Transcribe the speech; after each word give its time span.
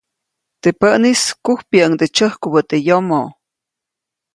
Teʼ 0.61 0.75
päʼnis, 0.79 1.21
kujpyäʼuŋde 1.45 2.05
tsyäjkubä 2.15 2.61
teʼ 2.69 2.81
yomoʼ. 2.87 3.29